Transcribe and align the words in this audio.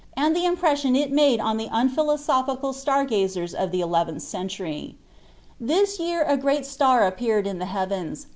m, 0.17 0.25
and 0.25 0.35
the 0.35 0.45
impression 0.45 0.95
it 0.95 1.11
made 1.11 1.39
on 1.39 1.57
the 1.57 1.69
un 1.69 1.87
philosophical 1.87 2.73
star 2.73 3.05
gazers 3.05 3.53
III 3.53 3.59
Uic 3.59 3.75
elifventli 3.85 4.15
cr^ntury. 4.15 4.95
^ 4.95 4.95
Tliis 5.63 5.99
year 5.99 6.23
a 6.23 6.37
great 6.37 6.65
star 6.65 7.05
appeared 7.05 7.45
in 7.45 7.59
the 7.59 7.65
bet 7.67 7.89
'"111. 7.89 8.25